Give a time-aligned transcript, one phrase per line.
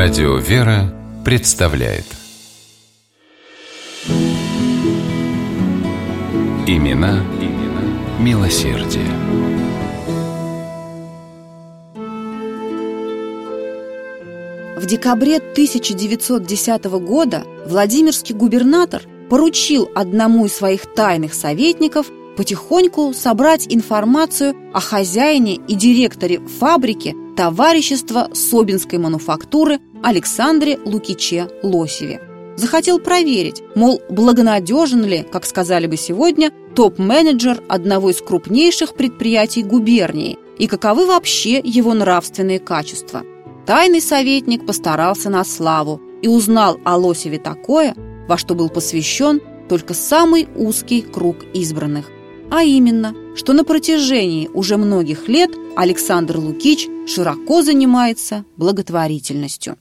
[0.00, 2.04] Радио «Вера» представляет
[6.68, 7.82] Имена, имена
[8.20, 9.02] милосердие.
[14.76, 22.06] В декабре 1910 года Владимирский губернатор поручил одному из своих тайных советников
[22.38, 32.20] потихоньку собрать информацию о хозяине и директоре фабрики товарищества Собинской мануфактуры Александре Лукиче Лосеве.
[32.56, 40.38] Захотел проверить, мол, благонадежен ли, как сказали бы сегодня, топ-менеджер одного из крупнейших предприятий губернии
[40.58, 43.24] и каковы вообще его нравственные качества.
[43.66, 47.96] Тайный советник постарался на славу и узнал о Лосеве такое,
[48.28, 52.12] во что был посвящен только самый узкий круг избранных
[52.50, 59.76] а именно, что на протяжении уже многих лет Александр Лукич широко занимается благотворительностью.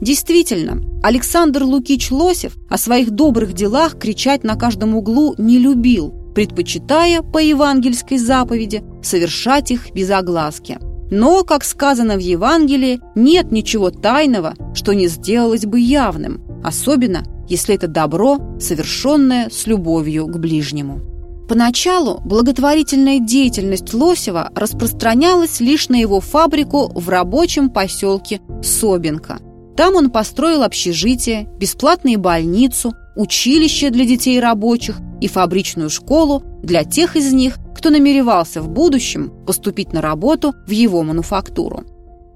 [0.00, 7.20] Действительно, Александр Лукич Лосев о своих добрых делах кричать на каждом углу не любил, предпочитая
[7.22, 10.78] по евангельской заповеди совершать их без огласки.
[11.10, 17.74] Но, как сказано в Евангелии, нет ничего тайного, что не сделалось бы явным, особенно если
[17.74, 21.00] это добро, совершенное с любовью к ближнему.
[21.48, 29.40] Поначалу благотворительная деятельность Лосева распространялась лишь на его фабрику в рабочем поселке Собинка.
[29.76, 37.16] Там он построил общежитие, бесплатную больницу, училище для детей рабочих и фабричную школу для тех
[37.16, 41.82] из них, кто намеревался в будущем поступить на работу в его мануфактуру.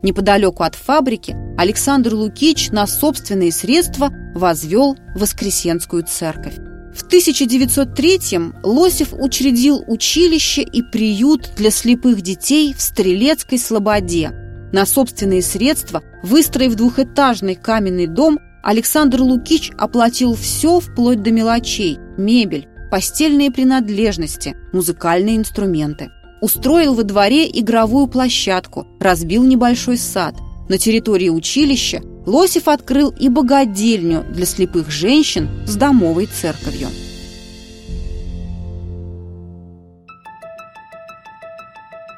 [0.02, 6.56] Неподалеку от фабрики Александр Лукич на собственные средства возвел Воскресенскую церковь.
[6.94, 14.30] В 1903-м Лосев учредил училище и приют для слепых детей в Стрелецкой Слободе.
[14.72, 22.68] На собственные средства, выстроив двухэтажный каменный дом, Александр Лукич оплатил все вплоть до мелочей– мебель,
[22.90, 26.10] постельные принадлежности, музыкальные инструменты.
[26.40, 30.34] Устроил во дворе игровую площадку, разбил небольшой сад.
[30.68, 36.88] На территории училища Лосев открыл и богадельню для слепых женщин с домовой церковью.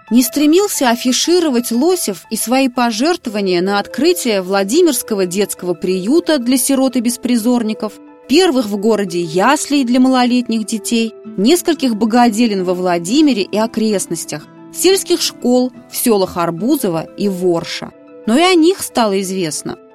[0.09, 7.01] Не стремился афишировать Лосев и свои пожертвования на открытие Владимирского детского приюта для сирот и
[7.01, 7.95] беспризорников,
[8.29, 15.73] первых в городе яслей для малолетних детей, нескольких богоделин во Владимире и окрестностях, сельских школ
[15.91, 17.91] в селах Арбузово и Ворша.
[18.27, 19.77] Но и о них стало известно–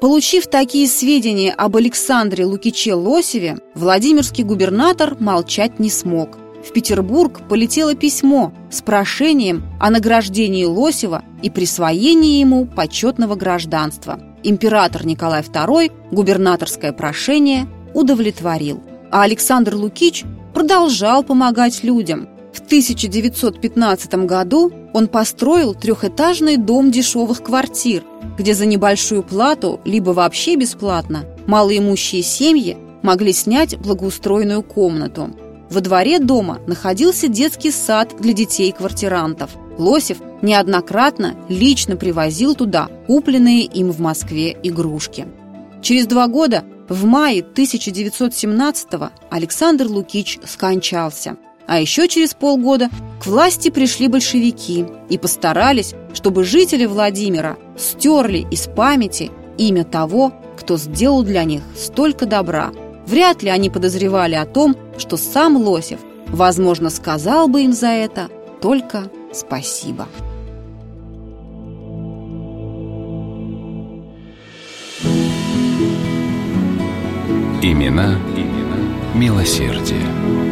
[0.00, 6.38] Получив такие сведения об Александре Лукиче Лосеве, Владимирский губернатор молчать не смог.
[6.66, 14.18] В Петербург полетело письмо с прошением о награждении Лосева и присвоении ему почетного гражданства.
[14.42, 18.82] Император Николай II губернаторское прошение удовлетворил.
[19.10, 20.24] А Александр Лукич
[20.54, 22.26] продолжал помогать людям.
[22.54, 28.02] В 1915 году он построил трехэтажный дом дешевых квартир,
[28.36, 35.30] где за небольшую плату, либо вообще бесплатно, малоимущие семьи могли снять благоустроенную комнату.
[35.70, 39.50] Во дворе дома находился детский сад для детей-квартирантов.
[39.78, 45.28] Лосев неоднократно лично привозил туда купленные им в Москве игрушки.
[45.80, 51.36] Через два года, в мае 1917-го, Александр Лукич скончался–
[51.70, 52.90] а еще через полгода
[53.22, 60.76] к власти пришли большевики и постарались, чтобы жители Владимира стерли из памяти имя того, кто
[60.76, 62.72] сделал для них столько добра.
[63.06, 68.30] Вряд ли они подозревали о том, что сам Лосев, возможно, сказал бы им за это
[68.60, 70.08] только спасибо.
[77.62, 78.60] Имена, имена
[79.14, 80.49] милосердия.